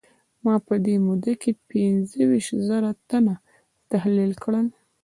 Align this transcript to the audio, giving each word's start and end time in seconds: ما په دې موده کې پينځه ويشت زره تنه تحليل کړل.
ما 0.43 0.55
په 0.67 0.73
دې 0.85 0.95
موده 1.07 1.33
کې 1.41 1.51
پينځه 1.69 2.21
ويشت 2.29 2.57
زره 2.69 2.89
تنه 3.09 3.33
تحليل 3.91 4.31
کړل. 4.43 4.67